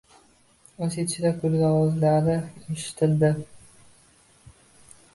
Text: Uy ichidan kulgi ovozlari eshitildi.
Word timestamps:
Uy 0.85 0.97
ichidan 1.03 1.35
kulgi 1.43 1.61
ovozlari 1.67 2.39
eshitildi. 2.77 3.31